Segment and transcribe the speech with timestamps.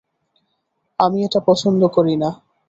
[0.99, 2.29] আমি এটা পছন্দ করি না।